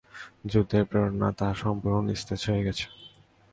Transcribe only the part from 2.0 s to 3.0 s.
নিস্তেজ হয়ে গেছে।